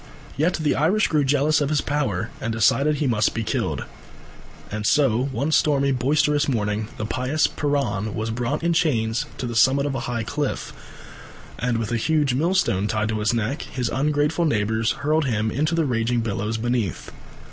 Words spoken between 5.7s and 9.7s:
boisterous morning the pious Piran was brought in chains to the